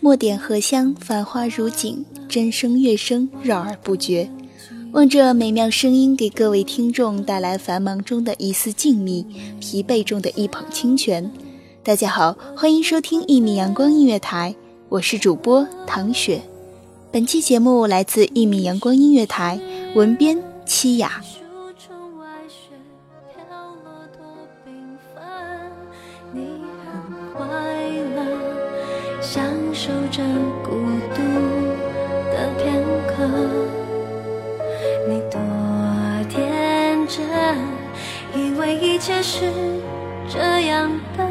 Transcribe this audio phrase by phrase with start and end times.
[0.00, 4.30] 墨点荷香，繁花如锦，真声乐声绕耳不绝。
[4.92, 9.26] 望着美妙声音给各位听众带来繁忙中的一丝静谧，
[9.60, 11.28] 疲惫中的一捧清泉。
[11.82, 14.54] 大家好，欢迎收听一米阳光音乐台，
[14.88, 16.40] 我是主播唐雪。
[17.10, 19.58] 本期节目来自一米阳光音乐台，
[19.96, 21.20] 文编七雅。
[30.10, 30.22] 着
[30.62, 30.70] 孤
[31.14, 31.22] 独
[32.32, 33.16] 的片刻。
[35.08, 35.40] 你多
[36.28, 37.26] 天真，
[38.34, 39.50] 以为一切是
[40.28, 41.24] 这样的，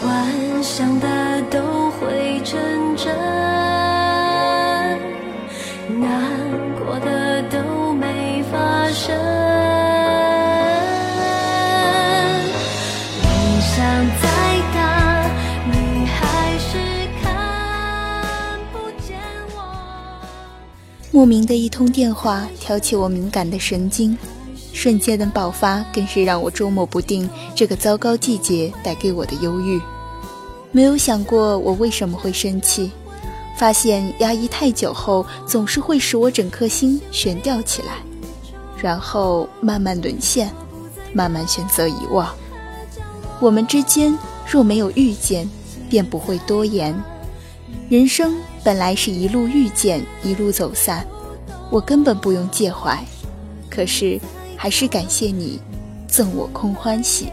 [0.00, 3.35] 幻想的都会成真。
[21.16, 24.14] 莫名的一通电话挑起我敏感的神经，
[24.74, 29.80] 瞬间的爆发更是让我捉摸不定这个糟糕季节带给我的忧郁。
[30.72, 32.90] 没有想过我为什么会生气，
[33.56, 37.94] 发现压抑太久后，总是会使我整颗心悬吊起来，
[38.76, 40.50] 然后慢慢沦陷，
[41.14, 42.28] 慢慢选择遗忘。
[43.40, 44.14] 我们之间
[44.46, 45.48] 若没有遇见，
[45.88, 46.94] 便不会多言。
[47.88, 48.34] 人生
[48.66, 51.06] 本来是一路遇见，一路走散，
[51.70, 52.98] 我根本不用介怀。
[53.70, 54.20] 可是，
[54.56, 55.60] 还是感谢你，
[56.08, 57.28] 赠我空欢喜。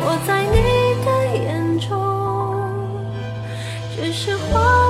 [0.00, 0.56] 我在你
[1.04, 1.88] 的眼中，
[3.94, 4.83] 只是花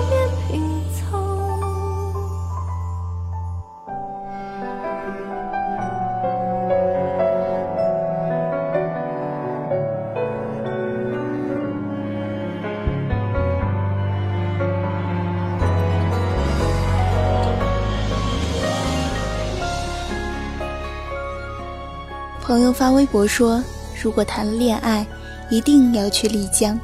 [22.54, 23.60] 朋友发微博说，
[24.00, 25.04] 如果谈了恋爱，
[25.50, 26.78] 一定要去丽江，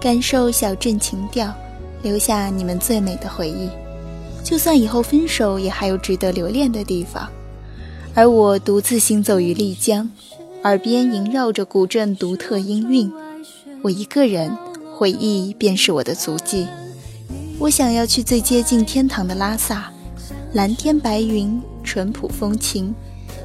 [0.00, 1.54] 感受小镇情调，
[2.02, 3.70] 留下你们最美的回忆。
[4.42, 7.28] 就算以后分手，也还有值得留恋的地方。
[8.16, 10.10] 而我独自行走于丽江，
[10.64, 13.08] 耳边萦绕着古镇独特音韵，
[13.80, 14.50] 我一个人，
[14.96, 16.66] 回忆便是我的足迹。
[17.60, 19.88] 我想要去最接近天堂的拉萨，
[20.52, 22.92] 蓝天白云，淳朴风情，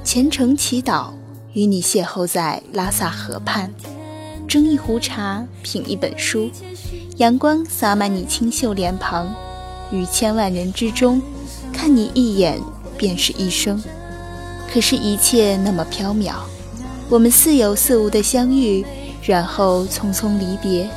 [0.04, 1.12] 虔诚祈祷。
[1.58, 3.74] 与你邂逅在拉萨河畔，
[4.48, 6.52] 斟一壶茶，品一本书，
[7.16, 9.34] 阳光洒满你清秀脸庞，
[9.90, 11.20] 于千万人之中，
[11.74, 12.62] 看你一眼
[12.96, 13.82] 便是一生。
[14.72, 16.36] 可是，一切那么缥缈，
[17.10, 18.86] 我们似有似无的相遇，
[19.24, 20.88] 然后匆匆离别。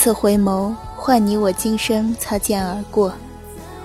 [0.00, 3.12] 次回眸，换你我今生擦肩而过。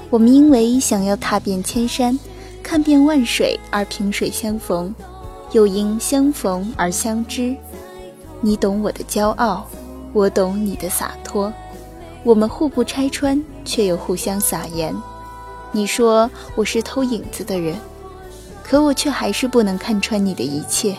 [0.09, 2.17] 我们因为想要踏遍千山，
[2.63, 4.95] 看遍万水而萍水相逢，
[5.51, 7.53] 又因相逢而相知。
[8.39, 9.67] 你懂我的骄傲，
[10.13, 11.51] 我懂你的洒脱。
[12.23, 14.95] 我们互不拆穿，却又互相撒盐。
[15.73, 17.75] 你说我是偷影子的人，
[18.63, 20.95] 可我却还是不能看穿你的一切，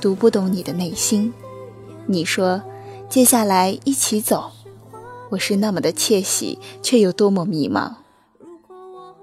[0.00, 1.32] 读不懂你的内心。
[2.04, 2.60] 你说
[3.14, 4.50] 接下来一起走，
[5.30, 7.92] 我是那么的窃喜，却又多么迷茫。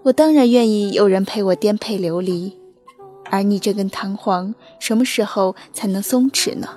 [0.03, 2.57] 我当然愿意有人陪我颠沛流离，
[3.25, 6.69] 而你这根弹簧什么时候才能松弛呢？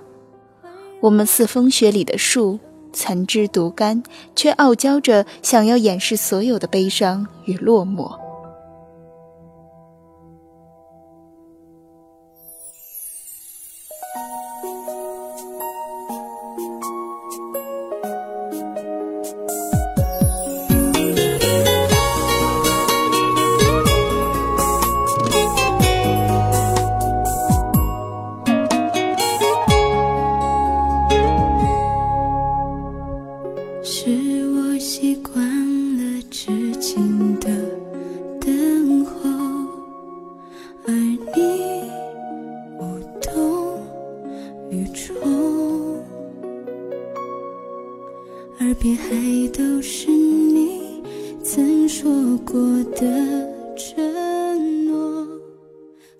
[1.02, 2.58] 我们似风雪里的树，
[2.92, 4.02] 残枝独干，
[4.34, 8.23] 却傲娇着想要掩饰所有的悲伤与落寞。
[48.60, 49.08] 耳边还
[49.52, 51.02] 都是你
[51.42, 52.60] 曾说过
[52.94, 55.26] 的承诺，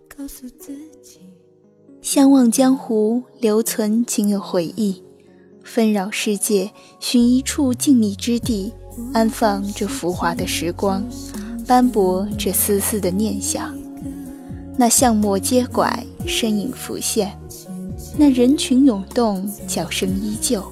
[0.08, 1.20] 告诉自己。
[2.02, 5.02] 相忘江湖，留存仅有回忆。
[5.62, 6.70] 纷扰世界，
[7.00, 8.72] 寻一处静谧之地，
[9.14, 11.02] 安放这浮华的时光，
[11.66, 13.74] 斑驳这丝丝的念想。
[14.76, 17.28] 那巷陌街拐，身影浮现；
[18.16, 20.64] 那人群涌动，脚声依旧。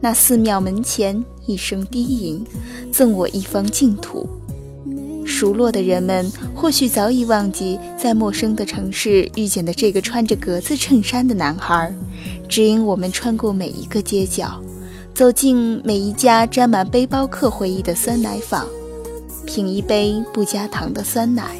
[0.00, 2.44] 那寺庙门前一声低吟，
[2.90, 4.28] 赠我一方净土。
[5.24, 11.94] 熟络的人们或许早已忘记在陌生的城市遇见的这个穿着格子衬衫的男孩，
[12.48, 14.60] 指引我们穿过每一个街角，
[15.14, 18.66] 走进每一家沾满背包客回忆的酸奶坊，
[19.46, 21.56] 品一杯不加糖的酸奶。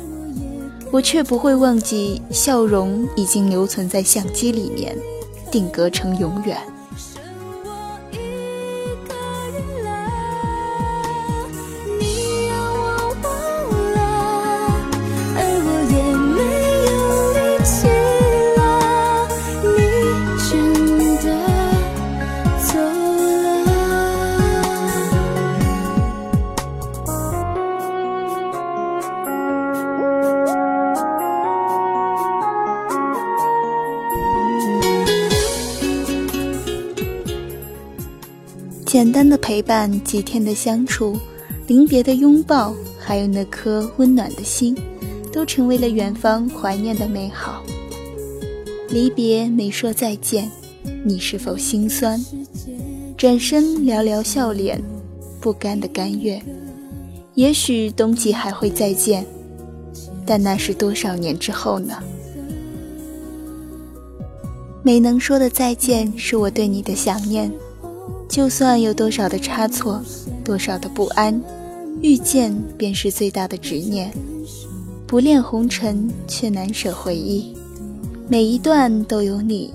[0.92, 4.94] 我却不会忘记，笑容已经留存在相机里面，
[5.50, 6.58] 定格成永远。
[38.92, 41.16] 简单的陪伴，几天的相处，
[41.66, 44.76] 临别的拥抱，还有那颗温暖的心，
[45.32, 47.62] 都成为了远方怀念的美好。
[48.90, 50.50] 离别没说再见，
[51.06, 52.22] 你是否心酸？
[53.16, 54.78] 转身寥寥笑脸，
[55.40, 56.44] 不甘的甘愿。
[57.32, 59.24] 也许冬季还会再见，
[60.26, 61.94] 但那是多少年之后呢？
[64.82, 67.50] 没能说的再见，是我对你的想念。
[68.32, 70.02] 就算有多少的差错，
[70.42, 71.38] 多少的不安，
[72.00, 74.10] 遇见便是最大的执念。
[75.06, 77.54] 不恋红尘，却难舍回忆。
[78.28, 79.74] 每一段都有你，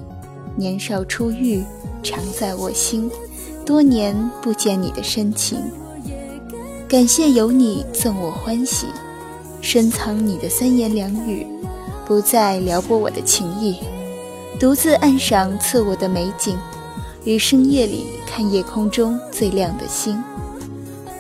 [0.56, 1.64] 年少初遇，
[2.02, 3.08] 常在我心。
[3.64, 5.60] 多年不见你的深情，
[6.88, 8.88] 感谢有你赠我欢喜。
[9.62, 11.46] 深藏你的三言两语，
[12.08, 13.76] 不再撩拨我的情意。
[14.60, 16.58] 独自暗赏赐我的美景。
[17.28, 20.18] 于深夜里看夜空中最亮的星，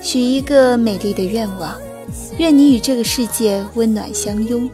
[0.01, 1.75] 许一个美丽的愿望，
[2.37, 4.69] 愿你与这个世界温暖相拥，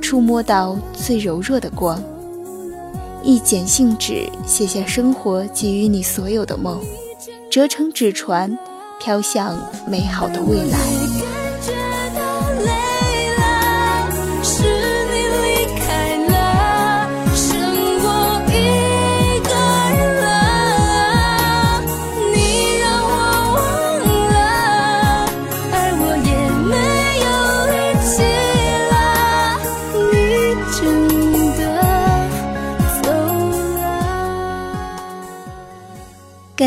[0.00, 2.00] 触摸到最柔弱的光。
[3.24, 6.80] 一剪信纸，写下生活给予你所有的梦，
[7.50, 8.56] 折成纸船，
[9.00, 11.35] 飘向美好的未来。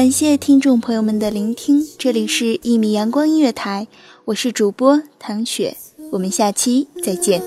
[0.09, 3.85] 感谢听众朋友们的聆听，这里是《一米阳光音乐台》，
[4.25, 5.77] 我是主播唐雪，
[6.11, 7.39] 我们下期再见。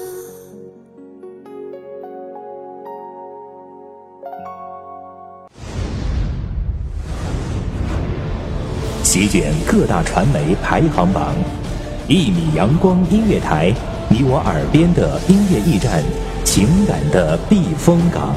[9.03, 11.35] 席卷各大传媒排行榜。
[12.07, 13.75] 一米阳光音乐台，
[14.09, 16.01] 你我耳边的音乐驿站，
[16.45, 18.37] 情感的避风港。